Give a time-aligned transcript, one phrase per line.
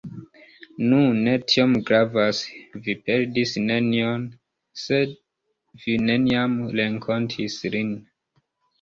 [0.93, 2.39] Nu, ne tiom gravas,
[2.87, 4.25] vi perdis nenion
[4.87, 5.01] se
[5.85, 7.99] vi neniam renkontis lin.